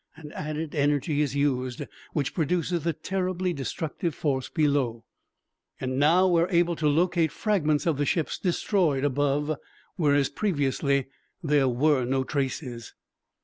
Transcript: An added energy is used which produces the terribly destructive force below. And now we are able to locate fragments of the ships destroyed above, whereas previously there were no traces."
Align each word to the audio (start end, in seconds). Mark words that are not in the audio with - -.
An 0.15 0.31
added 0.31 0.73
energy 0.73 1.21
is 1.21 1.35
used 1.35 1.83
which 2.11 2.33
produces 2.33 2.83
the 2.83 2.91
terribly 2.91 3.53
destructive 3.53 4.15
force 4.15 4.49
below. 4.49 5.05
And 5.79 5.99
now 5.99 6.27
we 6.27 6.41
are 6.41 6.49
able 6.49 6.75
to 6.77 6.87
locate 6.89 7.31
fragments 7.31 7.85
of 7.85 7.97
the 7.97 8.05
ships 8.07 8.39
destroyed 8.39 9.03
above, 9.05 9.59
whereas 9.97 10.29
previously 10.29 11.05
there 11.43 11.69
were 11.69 12.03
no 12.05 12.23
traces." 12.23 12.95